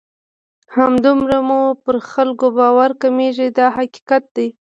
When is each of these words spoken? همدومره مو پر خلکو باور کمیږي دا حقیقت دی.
همدومره 0.75 1.39
مو 1.47 1.61
پر 1.83 1.95
خلکو 2.11 2.47
باور 2.57 2.91
کمیږي 3.01 3.47
دا 3.57 3.67
حقیقت 3.77 4.23
دی. 4.35 4.47